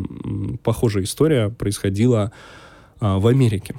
похожая 0.62 1.04
история 1.04 1.50
происходила 1.50 2.32
а, 3.00 3.18
в 3.18 3.26
Америке. 3.26 3.74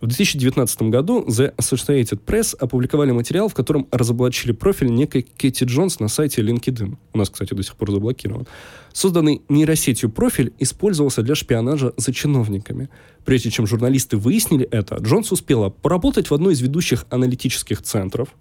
В 0.00 0.06
2019 0.06 0.82
году 0.82 1.26
The 1.26 1.54
Associated 1.56 2.24
Press 2.24 2.56
опубликовали 2.58 3.12
материал, 3.12 3.48
в 3.50 3.54
котором 3.54 3.86
разоблачили 3.90 4.52
профиль 4.52 4.88
некой 4.88 5.22
Кэти 5.22 5.64
Джонс 5.64 6.00
на 6.00 6.08
сайте 6.08 6.40
LinkedIn. 6.40 6.96
У 7.12 7.18
нас, 7.18 7.28
кстати, 7.28 7.52
до 7.52 7.62
сих 7.62 7.76
пор 7.76 7.90
заблокирован. 7.90 8.46
Созданный 8.94 9.42
нейросетью 9.50 10.08
профиль 10.08 10.54
использовался 10.58 11.22
для 11.22 11.34
шпионажа 11.34 11.92
за 11.98 12.14
чиновниками. 12.14 12.88
Прежде 13.26 13.50
чем 13.50 13.66
журналисты 13.66 14.16
выяснили 14.16 14.66
это, 14.70 14.96
Джонс 14.96 15.32
успела 15.32 15.68
поработать 15.68 16.30
в 16.30 16.34
одной 16.34 16.54
из 16.54 16.62
ведущих 16.62 17.04
аналитических 17.10 17.82
центров, 17.82 18.34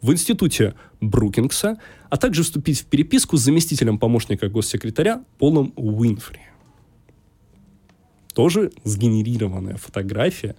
в 0.00 0.10
институте 0.12 0.74
Брукингса, 1.02 1.78
а 2.08 2.16
также 2.16 2.42
вступить 2.42 2.80
в 2.80 2.86
переписку 2.86 3.36
с 3.36 3.42
заместителем 3.42 3.98
помощника 3.98 4.48
госсекретаря 4.48 5.22
Полом 5.38 5.74
Уинфри. 5.76 6.40
Тоже 8.32 8.72
сгенерированная 8.84 9.76
фотография. 9.76 10.56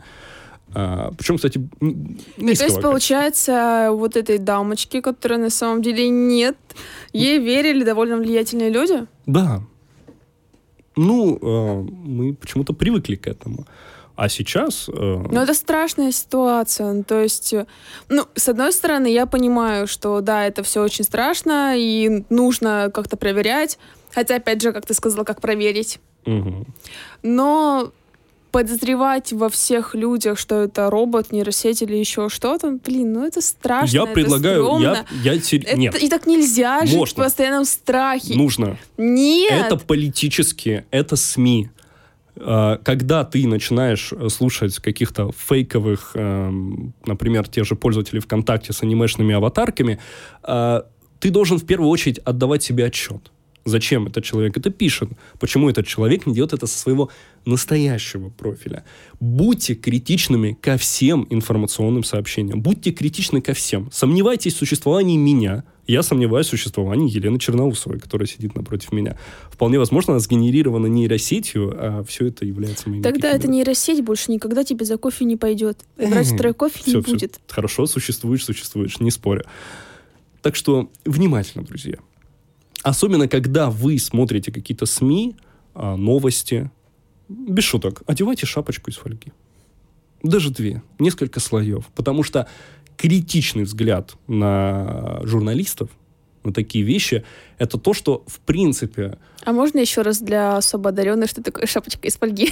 А, 0.76 1.12
причем, 1.18 1.36
кстати, 1.38 1.58
н- 1.58 1.70
Ну, 1.82 2.18
то 2.38 2.42
низкого 2.46 2.68
есть, 2.68 2.82
получается, 2.82 3.90
вот 3.92 4.16
этой 4.18 4.38
дамочки, 4.40 5.02
которой 5.02 5.38
на 5.38 5.50
самом 5.50 5.82
деле 5.82 6.10
нет, 6.10 6.56
ей 7.14 7.40
верили 7.40 7.84
довольно 7.84 8.18
влиятельные 8.18 8.70
люди? 8.72 9.06
Да. 9.26 9.62
Ну, 10.96 11.38
э, 11.42 11.82
мы 12.08 12.34
почему-то 12.34 12.74
привыкли 12.74 13.16
к 13.16 13.28
этому. 13.28 13.66
А 14.16 14.30
сейчас... 14.30 14.90
э, 14.90 14.94
Ну, 15.32 15.40
это 15.42 15.54
страшная 15.56 16.12
ситуация. 16.12 16.94
Ну, 16.94 17.04
То 17.04 17.20
есть, 17.22 17.54
э, 17.54 17.66
ну, 18.10 18.26
с 18.36 18.48
одной 18.50 18.72
стороны, 18.72 19.08
я 19.12 19.26
понимаю, 19.26 19.88
что 19.88 20.22
да, 20.22 20.46
это 20.46 20.62
все 20.62 20.84
очень 20.84 21.04
страшно, 21.04 21.74
и 21.78 22.24
нужно 22.30 22.92
как-то 22.94 23.18
проверять. 23.18 23.80
Хотя, 24.14 24.36
опять 24.36 24.62
же, 24.62 24.72
как 24.72 24.86
ты 24.86 24.94
сказала, 24.94 25.24
как 25.24 25.42
проверить. 25.42 26.00
мгм. 26.26 26.66
Но 27.24 27.92
подозревать 28.54 29.34
во 29.34 29.50
всех 29.50 29.96
людях, 29.96 30.38
что 30.38 30.62
это 30.62 30.90
робот, 30.92 31.32
нейросеть 31.32 31.82
или 31.82 31.96
еще 31.96 32.30
что-то, 32.30 32.78
блин, 32.86 33.12
ну 33.12 33.26
это 33.26 33.42
страшно. 33.42 33.94
Я 33.98 34.04
это 34.04 34.14
предлагаю... 34.14 34.64
стрёмно. 34.64 35.06
Я, 35.24 35.34
я 35.34 35.38
тер- 35.40 35.64
Это- 35.66 35.78
Нет, 35.78 36.04
И 36.04 36.08
так 36.08 36.28
нельзя 36.28 36.86
жить 36.86 36.96
Можно. 36.96 37.24
в 37.24 37.26
постоянном 37.26 37.66
страхе. 37.66 38.36
нужно. 38.36 38.78
Нет! 38.98 39.52
Это 39.66 39.76
политические, 39.78 40.86
это 40.92 41.16
СМИ. 41.16 41.70
Э, 42.36 42.78
Когда 42.84 43.24
ты 43.24 43.48
начинаешь 43.48 44.14
э, 44.14 44.30
слушать 44.30 44.78
каких-то 44.78 45.32
фейковых, 45.36 46.12
эм, 46.14 46.94
например, 47.08 47.48
тех 47.48 47.66
же 47.66 47.76
пользователей 47.76 48.22
ВКонтакте 48.22 48.72
с 48.72 48.84
анимешными 48.84 49.34
аватарками, 49.34 49.98
э, 50.44 50.82
ты 51.20 51.30
должен 51.32 51.58
в 51.58 51.66
первую 51.66 51.90
очередь 51.90 52.20
отдавать 52.20 52.62
себе 52.62 52.86
отчет. 52.86 53.32
Зачем 53.66 54.08
этот 54.08 54.26
человек 54.26 54.58
это 54.58 54.70
пишет? 54.70 55.10
Почему 55.40 55.70
этот 55.70 55.88
человек 55.88 56.26
не 56.26 56.34
делает 56.34 56.52
это 56.54 56.68
со 56.68 56.78
своего 56.78 57.10
настоящего 57.46 58.30
профиля? 58.30 58.84
Будьте 59.22 59.74
критичными 59.74 60.58
ко 60.60 60.78
всем 60.78 61.26
информационным 61.30 62.04
сообщениям. 62.04 62.62
Будьте 62.62 62.92
критичны 62.92 63.42
ко 63.42 63.54
всем. 63.54 63.90
Сомневайтесь 63.92 64.56
в 64.56 64.58
существовании 64.58 65.16
меня. 65.16 65.64
Я 65.88 66.04
сомневаюсь 66.04 66.48
в 66.48 66.50
существовании 66.50 67.10
Елены 67.10 67.40
Черноусовой, 67.40 68.00
которая 68.00 68.28
сидит 68.28 68.56
напротив 68.56 68.92
меня. 68.92 69.18
Вполне 69.50 69.80
возможно, 69.80 70.14
она 70.14 70.20
сгенерирована 70.20 70.88
нейросетью, 70.88 71.74
а 71.78 72.04
все 72.04 72.28
это 72.28 72.46
является 72.46 72.90
моим 72.90 73.02
Тогда 73.02 73.32
эта 73.32 73.50
нейросеть 73.50 74.02
больше 74.04 74.32
никогда 74.32 74.64
тебе 74.66 74.86
за 74.86 74.98
кофе 74.98 75.24
не 75.26 75.38
пойдет. 75.38 75.86
Брать 75.98 76.28
Мгм. 76.28 76.36
второй 76.36 76.54
кофе 76.54 76.82
не 76.86 77.02
будет. 77.02 77.40
Хорошо, 77.48 77.86
существуешь, 77.86 78.44
существуешь, 78.44 79.00
не 79.00 79.12
спорю. 79.12 79.44
Так 80.42 80.56
что 80.58 80.90
внимательно, 81.06 81.64
друзья. 81.64 81.98
Особенно, 82.84 83.28
когда 83.28 83.70
вы 83.70 83.98
смотрите 83.98 84.52
какие-то 84.52 84.86
СМИ, 84.86 85.36
а, 85.74 85.96
новости, 85.96 86.70
без 87.30 87.64
шуток, 87.64 88.04
одевайте 88.06 88.46
шапочку 88.46 88.92
из 88.92 88.98
фольги. 88.98 89.32
Даже 90.22 90.50
две, 90.52 90.84
несколько 91.00 91.40
слоев. 91.40 91.88
Потому 91.96 92.24
что 92.24 92.48
критичный 92.98 93.64
взгляд 93.64 94.16
на 94.28 95.20
журналистов, 95.24 95.90
на 96.44 96.52
такие 96.54 96.84
вещи, 96.84 97.24
это 97.58 97.78
то, 97.78 97.94
что, 97.94 98.24
в 98.28 98.40
принципе, 98.42 99.18
А 99.46 99.52
можно 99.54 99.80
еще 99.80 100.02
раз 100.02 100.20
для 100.20 100.58
особо 100.58 100.90
одаренных, 100.90 101.30
что 101.30 101.42
такое 101.42 101.66
шапочка 101.66 102.08
из 102.08 102.16
фольги? 102.18 102.52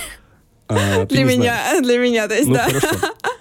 а, 0.69 1.05
Для 1.05 1.23
не 1.23 1.35
знаешь. 1.35 1.38
меня, 1.39 1.81
для 1.81 1.97
меня, 1.97 2.27
то 2.29 2.33
есть, 2.35 2.47
Ну, 2.47 2.53
да. 2.55 2.69
хорошо. 2.69 2.95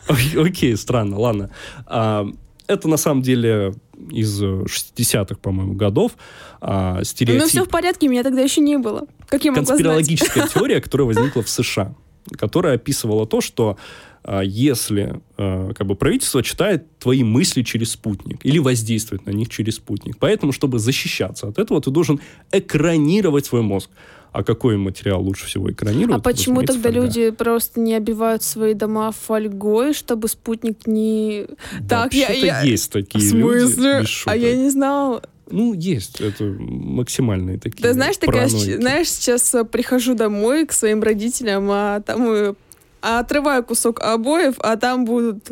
Ок- 0.08 0.46
Окей, 0.46 0.76
странно, 0.76 1.18
ладно. 1.18 1.50
А, 1.86 2.26
это 2.66 2.88
на 2.88 2.96
самом 2.96 3.22
деле 3.22 3.74
из 4.10 4.42
60-х, 4.42 5.36
по-моему, 5.36 5.74
годов. 5.74 6.12
А, 6.60 7.02
стереотип... 7.04 7.42
Ну, 7.42 7.48
все 7.48 7.64
в 7.64 7.68
порядке, 7.68 8.08
меня 8.08 8.22
тогда 8.22 8.40
еще 8.40 8.60
не 8.60 8.78
было. 8.78 9.06
Как 9.28 9.44
я 9.44 9.50
могла 9.50 9.64
знать? 9.64 9.78
конспирологическая 9.78 10.48
теория, 10.54 10.80
которая 10.80 11.06
возникла 11.06 11.42
в 11.42 11.48
США, 11.48 11.94
которая 12.36 12.76
описывала 12.76 13.26
то, 13.26 13.40
что 13.40 13.76
а, 14.22 14.40
если 14.40 15.20
а, 15.36 15.72
как 15.72 15.86
бы 15.86 15.94
правительство 15.94 16.42
читает 16.42 16.86
твои 16.98 17.22
мысли 17.22 17.62
через 17.62 17.92
спутник 17.92 18.44
или 18.44 18.58
воздействует 18.58 19.26
на 19.26 19.30
них 19.30 19.48
через 19.48 19.76
спутник. 19.76 20.18
Поэтому, 20.18 20.52
чтобы 20.52 20.78
защищаться 20.78 21.48
от 21.48 21.58
этого, 21.58 21.80
ты 21.80 21.90
должен 21.90 22.20
экранировать 22.52 23.46
свой 23.46 23.62
мозг. 23.62 23.90
А 24.32 24.44
какой 24.44 24.76
материал 24.76 25.20
лучше 25.22 25.46
всего 25.46 25.70
экранировать? 25.70 26.20
А 26.20 26.22
почему 26.22 26.62
тогда 26.62 26.90
фольга. 26.90 27.00
люди 27.00 27.30
просто 27.30 27.80
не 27.80 27.94
обивают 27.94 28.42
свои 28.42 28.74
дома 28.74 29.10
фольгой, 29.12 29.92
чтобы 29.92 30.28
спутник 30.28 30.86
не... 30.86 31.46
Так, 31.88 32.14
я... 32.14 32.28
Я... 32.30 32.62
есть 32.62 32.92
такие 32.92 33.28
В 33.28 33.34
люди. 33.34 33.72
смысле? 33.72 34.00
без 34.02 34.22
А 34.26 34.36
я 34.36 34.56
не 34.56 34.70
знала. 34.70 35.22
Ну, 35.50 35.74
есть. 35.74 36.20
Это 36.20 36.44
максимальные 36.44 37.58
такие 37.58 37.82
Да 37.82 37.92
знаешь, 37.92 38.16
такая, 38.18 38.48
знаешь, 38.48 39.08
сейчас 39.08 39.52
э, 39.54 39.64
прихожу 39.64 40.14
домой 40.14 40.64
к 40.64 40.72
своим 40.72 41.02
родителям, 41.02 41.68
а 41.70 42.00
там 42.00 42.30
э, 42.30 42.54
а 43.02 43.20
отрываю 43.20 43.64
кусок 43.64 44.00
обоев, 44.00 44.56
а 44.60 44.76
там 44.76 45.04
будут 45.04 45.48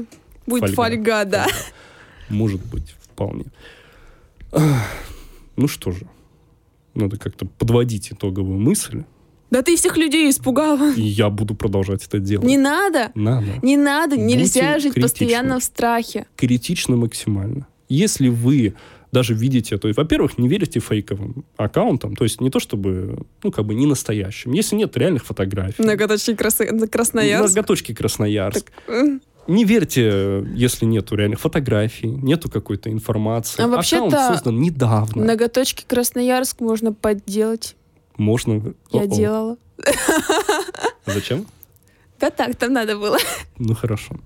будет 0.47 0.75
Фольга. 0.75 0.76
фольга, 0.76 1.25
да. 1.25 1.42
Фольга. 1.44 1.58
Может 2.28 2.64
быть, 2.66 2.94
вполне. 3.00 3.47
Ну 5.56 5.66
что 5.66 5.90
же, 5.90 6.06
надо 6.99 7.17
как-то 7.19 7.47
подводить 7.47 8.12
итоговую 8.12 8.59
мысль, 8.59 9.05
Да 9.50 9.62
ты 9.62 9.76
всех 9.76 9.97
людей 9.97 10.28
испугала. 10.31 10.93
и 10.95 11.00
я 11.02 11.31
буду 11.31 11.55
продолжать 11.55 12.05
это 12.05 12.19
делать. 12.19 12.47
Не 12.47 12.59
надо, 12.59 13.11
Надо. 13.14 13.47
не 13.62 13.76
надо, 13.76 14.17
нельзя 14.17 14.73
Будьте 14.75 14.81
жить 14.81 14.95
критичны. 14.95 15.02
постоянно 15.02 15.59
в 15.61 15.64
страхе. 15.64 16.26
Критично 16.37 16.97
максимально. 16.97 17.67
Если 17.88 18.28
вы 18.28 18.75
даже 19.11 19.33
видите, 19.33 19.78
то 19.78 19.88
есть, 19.88 19.97
во-первых, 19.97 20.37
не 20.37 20.49
верите 20.49 20.81
фейковым 20.81 21.47
аккаунтам, 21.57 22.14
то 22.14 22.25
есть 22.25 22.43
не 22.43 22.50
то 22.50 22.61
чтобы, 22.61 23.25
ну, 23.43 23.50
как 23.50 23.64
бы 23.64 23.75
не 23.75 23.87
настоящим. 23.87 24.52
Если 24.52 24.76
нет 24.76 24.95
реальных 24.99 25.25
фотографий. 25.25 25.83
Ноготочки 25.83 26.35
Крас- 26.35 26.61
Красноярск. 26.90 27.55
Ноготочки 27.55 27.95
Красноярск. 27.95 28.71
М. 28.87 29.23
Не 29.49 29.64
верьте, 29.64 30.45
если 30.55 30.85
нету 30.85 31.17
реальных 31.17 31.40
фотографий, 31.40 32.09
нету 32.09 32.50
какой-то 32.50 32.90
информации. 32.90 33.62
А 33.62 33.67
вообще-то 33.67 34.07
Аккаунт 34.09 34.35
создан 34.35 34.61
недавно. 34.61 35.25
Ноготочки 35.25 35.85
Красноярск 35.87 36.61
можно 36.61 36.93
подделать. 36.93 37.75
Можно... 38.19 38.75
Я 38.90 39.00
О-о. 39.00 39.07
делала. 39.07 39.57
Зачем? 41.07 41.47
Да 42.21 42.31
так, 42.31 42.57
там 42.57 42.75
надо 42.75 42.99
было. 42.99 43.17
Ну, 43.59 43.75
хорошо. 43.75 44.17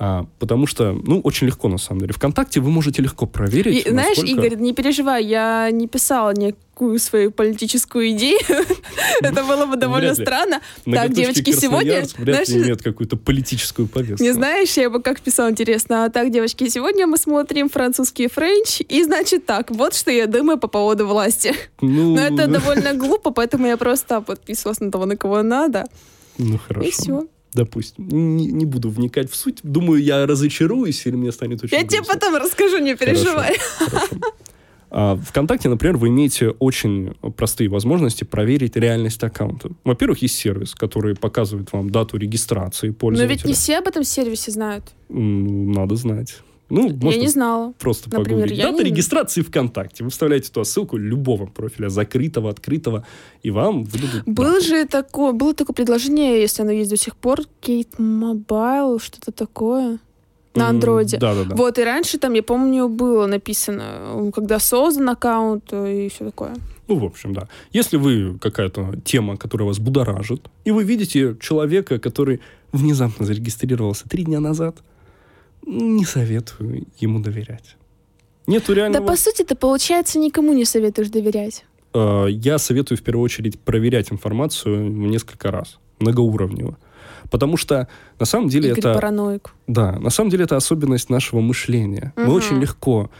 А, 0.00 0.26
потому 0.38 0.66
что, 0.68 0.92
ну, 0.92 1.20
очень 1.20 1.48
легко, 1.48 1.68
на 1.68 1.78
самом 1.78 2.02
деле. 2.02 2.12
ВКонтакте 2.12 2.60
вы 2.60 2.70
можете 2.70 3.02
легко 3.02 3.26
проверить, 3.26 3.84
И, 3.86 3.90
знаешь, 3.90 4.16
насколько- 4.16 4.46
Игорь, 4.46 4.58
не 4.60 4.72
переживай, 4.72 5.24
я 5.24 5.68
не 5.72 5.88
писала 5.88 6.32
никакую 6.32 7.00
свою 7.00 7.32
политическую 7.32 8.10
идею. 8.10 8.38
Это 9.22 9.42
было 9.42 9.66
бы 9.66 9.76
довольно 9.76 10.14
странно. 10.14 10.60
Ноготочки 10.86 11.14
девочки, 11.20 11.50
сегодня, 11.50 12.04
вряд 12.16 12.38
ли 12.38 12.44
знаешь, 12.44 12.48
имеют 12.50 12.82
какую-то 12.82 13.16
политическую 13.16 13.88
повестку. 13.88 14.22
Не 14.22 14.30
знаешь, 14.32 14.76
я 14.76 14.88
бы 14.88 15.02
как 15.02 15.20
писала, 15.20 15.50
интересно. 15.50 16.04
А 16.04 16.10
так, 16.10 16.30
девочки, 16.30 16.68
сегодня 16.68 17.08
мы 17.08 17.16
смотрим 17.18 17.68
французский 17.68 18.28
френч, 18.28 18.80
и 18.88 19.02
значит 19.02 19.46
так, 19.46 19.72
вот 19.72 19.94
что 19.94 20.12
я 20.12 20.28
думаю 20.28 20.58
по 20.58 20.68
поводу 20.68 21.08
власти. 21.08 21.54
Ну, 21.80 22.14
Но 22.14 22.20
это 22.20 22.46
довольно 22.46 22.94
глупо, 22.94 23.32
поэтому 23.32 23.66
я 23.66 23.76
просто 23.76 24.20
подписывалась 24.20 24.78
на 24.78 24.92
того, 24.92 25.06
на 25.06 25.16
кого 25.16 25.42
надо, 25.42 25.86
ну, 26.38 26.56
хорошо. 26.58 26.86
и 26.86 26.90
все. 26.92 27.26
Допустим. 27.54 28.08
Не, 28.08 28.46
не 28.46 28.66
буду 28.66 28.90
вникать 28.90 29.30
в 29.30 29.34
суть. 29.36 29.58
Думаю, 29.62 30.02
я 30.02 30.26
разочаруюсь, 30.26 31.06
или 31.06 31.16
мне 31.16 31.32
станет 31.32 31.62
очень 31.64 31.76
Я 31.76 31.82
тебе 31.84 31.98
грустно. 31.98 32.14
потом 32.14 32.34
расскажу, 32.36 32.78
не 32.78 32.94
переживай. 32.94 33.56
Хорошо. 33.78 34.06
А, 34.90 35.16
ВКонтакте, 35.16 35.68
например, 35.68 35.98
вы 35.98 36.08
имеете 36.08 36.48
очень 36.50 37.12
простые 37.36 37.68
возможности 37.68 38.24
проверить 38.24 38.74
реальность 38.76 39.22
аккаунта. 39.22 39.70
Во-первых, 39.84 40.22
есть 40.22 40.36
сервис, 40.36 40.74
который 40.74 41.14
показывает 41.14 41.72
вам 41.72 41.90
дату 41.90 42.16
регистрации 42.16 42.88
Но 42.88 42.94
пользователя. 42.94 43.34
ведь 43.36 43.44
не 43.44 43.52
все 43.52 43.78
об 43.78 43.86
этом 43.88 44.02
сервисе 44.04 44.50
знают. 44.50 44.84
Надо 45.10 45.94
знать. 45.96 46.38
Ну, 46.70 46.88
Я 46.88 46.94
можно 47.00 47.20
не 47.20 47.28
знала. 47.28 47.72
просто 47.78 48.10
Например, 48.10 48.40
погуглить. 48.42 48.58
я 48.58 48.70
Дата 48.70 48.84
не- 48.84 48.90
регистрации 48.90 49.40
ВКонтакте. 49.42 50.04
Вы 50.04 50.10
вставляете 50.10 50.50
туда 50.52 50.64
ссылку 50.64 50.96
любого 50.98 51.46
профиля, 51.46 51.88
закрытого, 51.88 52.50
открытого, 52.50 53.06
и 53.42 53.50
вам 53.50 53.84
выдадут 53.84 54.24
Был 54.26 54.44
дату. 54.54 54.64
же 54.64 54.84
такое, 54.86 55.32
было 55.32 55.54
такое 55.54 55.74
предложение, 55.74 56.40
если 56.40 56.62
оно 56.62 56.72
есть 56.72 56.90
до 56.90 56.96
сих 56.98 57.16
пор, 57.16 57.40
Kate 57.62 57.96
Mobile, 57.98 59.00
что-то 59.02 59.32
такое, 59.32 59.98
на 60.54 60.68
андроиде. 60.68 61.18
Да-да-да. 61.18 61.54
Вот, 61.54 61.78
и 61.78 61.84
раньше 61.84 62.18
там, 62.18 62.34
я 62.34 62.42
помню, 62.42 62.88
было 62.88 63.26
написано, 63.26 64.30
когда 64.34 64.58
создан 64.58 65.08
аккаунт 65.10 65.72
и 65.72 66.08
все 66.12 66.24
такое. 66.26 66.54
Ну, 66.88 66.96
в 66.96 67.04
общем, 67.04 67.32
да. 67.34 67.48
Если 67.72 67.96
вы 67.96 68.38
какая-то 68.40 68.94
тема, 69.04 69.36
которая 69.36 69.68
вас 69.68 69.78
будоражит, 69.78 70.48
и 70.64 70.70
вы 70.70 70.84
видите 70.84 71.36
человека, 71.40 71.98
который 71.98 72.40
внезапно 72.72 73.24
зарегистрировался 73.26 74.08
три 74.08 74.24
дня 74.24 74.40
назад, 74.40 74.78
не 75.68 76.04
советую 76.04 76.86
ему 76.98 77.20
доверять. 77.20 77.76
Нету 78.46 78.68
Да, 78.68 78.74
реального... 78.74 79.06
по 79.06 79.16
сути, 79.16 79.42
ты, 79.42 79.54
получается, 79.54 80.18
никому 80.18 80.54
не 80.54 80.64
советуешь 80.64 81.10
доверять. 81.10 81.64
Э, 81.94 82.26
Я 82.30 82.58
советую 82.58 82.96
в 82.98 83.02
первую 83.02 83.24
очередь 83.24 83.60
проверять 83.60 84.10
информацию 84.10 84.90
несколько 84.90 85.50
раз, 85.50 85.78
многоуровнево. 86.00 86.78
Потому 87.30 87.58
что 87.58 87.88
на 88.18 88.24
самом 88.26 88.48
деле 88.48 88.68
Игорь 88.70 88.78
это... 88.78 88.94
параноик. 88.94 89.52
Да, 89.66 89.98
на 89.98 90.08
самом 90.10 90.30
деле 90.30 90.44
это 90.44 90.56
особенность 90.56 91.10
нашего 91.10 91.40
мышления. 91.40 92.12
Мы 92.16 92.24
Мгм. 92.24 92.32
очень 92.32 92.60
легко 92.60 93.10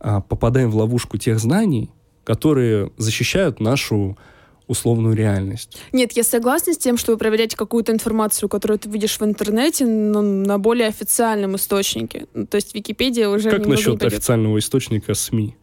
а, 0.00 0.20
попадаем 0.20 0.70
в 0.70 0.76
ловушку 0.76 1.16
тех 1.16 1.38
знаний, 1.38 1.90
которые 2.24 2.90
защищают 2.98 3.60
нашу 3.60 4.18
условную 4.66 5.14
реальность. 5.14 5.76
Нет, 5.92 6.12
я 6.12 6.22
согласна 6.24 6.72
с 6.72 6.78
тем, 6.78 6.96
что 6.96 7.12
вы 7.12 7.18
проверяете 7.18 7.56
какую-то 7.56 7.92
информацию, 7.92 8.48
которую 8.48 8.78
ты 8.78 8.88
видишь 8.88 9.18
в 9.20 9.22
интернете, 9.24 9.84
но 9.86 10.22
на 10.22 10.58
более 10.58 10.88
официальном 10.88 11.56
источнике. 11.56 12.26
Ну, 12.34 12.46
То 12.46 12.56
есть 12.56 12.74
Википедия 12.74 13.28
уже 13.28 13.50
как 13.50 13.66
не 13.66 13.72
насчет 13.72 13.98
пойдет. 13.98 14.12
официального 14.14 14.58
источника 14.58 15.14
СМИ? 15.14 15.54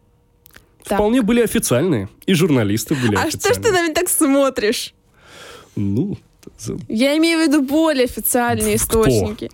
Так. 0.84 0.98
Вполне 0.98 1.22
были 1.22 1.40
официальные, 1.42 2.08
и 2.26 2.34
журналисты 2.34 2.94
были 2.94 3.14
А 3.16 3.28
что 3.30 3.30
ж 3.30 3.34
официальные. 3.34 3.62
ты 3.62 3.72
на 3.72 3.82
меня 3.84 3.94
так 3.94 4.08
смотришь? 4.08 4.94
Ну, 5.76 6.16
Я 6.88 7.16
имею 7.18 7.38
в 7.40 7.42
виду 7.48 7.62
более 7.62 8.04
официальные 8.04 8.78
Кто? 8.78 9.02
источники. 9.04 9.50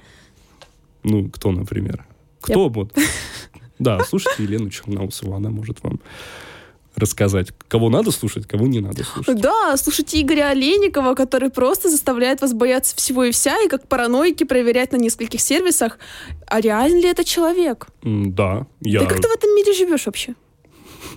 ну, 1.05 1.29
кто, 1.31 1.53
например? 1.53 2.05
Кто 2.41 2.69
вот? 2.69 2.93
Да, 3.79 4.01
слушайте 4.03 4.43
Елену 4.43 4.71
Черноусову, 4.71 5.35
она 5.35 5.51
может 5.51 5.83
вам 5.85 6.01
рассказать, 6.97 7.53
кого 7.69 7.91
надо 7.91 8.11
слушать, 8.11 8.47
кого 8.47 8.67
не 8.67 8.81
надо 8.81 9.05
слушать. 9.05 9.41
Да, 9.41 9.77
слушайте 9.77 10.21
Игоря 10.21 10.49
Олейникова, 10.49 11.15
который 11.15 11.51
просто 11.51 11.91
заставляет 11.91 12.41
вас 12.41 12.53
бояться 12.53 12.97
всего 12.97 13.25
и 13.25 13.31
вся, 13.31 13.57
и 13.63 13.69
как 13.69 13.87
параноики 13.87 14.45
проверять 14.45 14.93
на 14.93 14.97
нескольких 14.97 15.41
сервисах, 15.41 15.99
а 16.47 16.61
реально 16.61 17.01
ли 17.01 17.09
это 17.09 17.25
человек? 17.25 17.89
Да, 18.03 18.67
я 18.81 19.01
Ты 19.01 19.07
как 19.07 19.21
ты 19.21 19.29
в 19.29 19.33
этом 19.33 19.55
мире 19.55 19.73
живешь 19.73 20.07
вообще? 20.07 20.35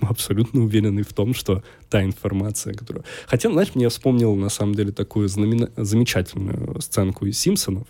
абсолютно 0.02 0.62
уверенный 0.62 1.02
в 1.02 1.12
том, 1.12 1.34
что 1.34 1.62
та 1.88 2.02
информация, 2.02 2.74
которую... 2.74 3.04
Хотя, 3.26 3.50
знаешь, 3.50 3.74
мне 3.74 3.88
вспомнил, 3.88 4.34
на 4.34 4.48
самом 4.48 4.74
деле, 4.74 4.92
такую 4.92 5.28
знамена- 5.28 5.70
замечательную 5.76 6.80
сценку 6.80 7.26
из 7.26 7.38
«Симпсонов», 7.38 7.86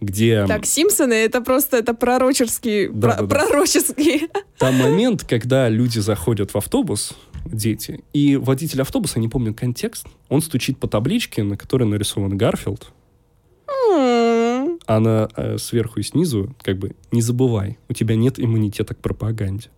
где 0.00 0.46
Так, 0.46 0.66
Симпсоны 0.66 1.14
это 1.14 1.40
просто 1.40 1.76
это 1.78 1.94
пророческие, 1.94 2.88
Да, 2.90 3.08
про- 3.12 3.16
да, 3.16 3.22
да. 3.22 3.34
пророческие. 3.46 4.28
там 4.58 4.74
момент, 4.78 5.24
когда 5.24 5.68
люди 5.68 5.98
заходят 5.98 6.52
в 6.52 6.56
автобус, 6.56 7.12
дети, 7.46 8.02
и 8.12 8.36
водитель 8.36 8.82
автобуса, 8.82 9.18
не 9.20 9.28
помню 9.28 9.54
контекст, 9.54 10.06
он 10.28 10.40
стучит 10.42 10.78
по 10.78 10.88
табличке, 10.88 11.42
на 11.42 11.56
которой 11.56 11.84
нарисован 11.84 12.36
Гарфилд, 12.36 12.90
М. 13.90 14.78
а 14.86 15.00
на, 15.00 15.28
э, 15.36 15.58
сверху 15.58 16.00
и 16.00 16.02
снизу 16.02 16.54
как 16.62 16.78
бы 16.78 16.94
«Не 17.12 17.22
забывай, 17.22 17.78
у 17.88 17.92
тебя 17.92 18.16
нет 18.16 18.38
иммунитета 18.40 18.94
к 18.94 18.98
пропаганде». 18.98 19.68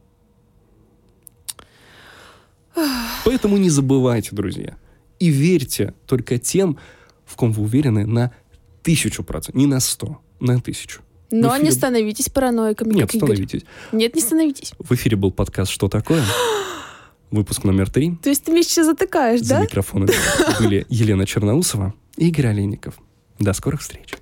Поэтому 3.25 3.57
не 3.57 3.71
забывайте, 3.71 4.31
друзья. 4.33 4.77
И 5.19 5.29
верьте 5.29 5.95
только 6.07 6.39
тем, 6.39 6.79
в 7.25 7.37
ком 7.37 7.53
вы 7.53 7.63
уверены 7.65 8.07
на 8.07 8.33
тысячу 8.87 9.23
процентов. 9.25 9.55
Не 9.57 9.67
на 9.67 9.81
сто, 9.81 10.21
на 10.41 10.59
тысячу. 10.61 11.01
Но 11.33 11.51
В 11.51 11.53
не 11.55 11.59
эфире- 11.65 11.73
становитесь 11.73 12.29
параноиками, 12.29 12.95
Нет, 12.95 13.11
становитесь. 13.13 13.63
Нет, 13.93 14.15
не 14.15 14.21
становитесь. 14.21 14.73
В 14.79 14.95
эфире 14.95 15.17
был 15.17 15.33
подкаст 15.33 15.73
«Что 15.73 15.89
такое?». 15.89 16.23
Выпуск 17.33 17.65
номер 17.65 17.91
три. 17.91 18.15
То 18.23 18.29
есть 18.31 18.45
ты 18.45 18.53
меня 18.53 18.63
сейчас 18.63 18.87
затыкаешь, 18.87 19.41
За 19.41 19.57
да? 19.57 19.61
микрофонами 19.63 20.13
были 20.61 20.87
Елена 20.89 21.27
Черноусова 21.27 21.93
и 22.17 22.29
Игорь 22.29 22.47
Олейников. 22.47 22.95
До 23.41 23.53
скорых 23.53 23.81
встреч. 23.81 24.15